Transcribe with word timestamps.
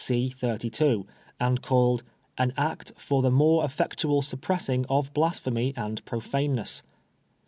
c. 0.03 0.29
32, 0.31 1.05
and 1.39 1.61
called" 1.61 2.01
An 2.39 2.51
Act 2.57 2.91
for 2.97 3.21
the 3.21 3.29
more 3.29 3.63
effectual 3.63 4.23
suppressing 4.23 4.83
of 4.89 5.13
Blasphemy 5.13 5.75
and 5.77 6.03
Profaneness. 6.05 6.81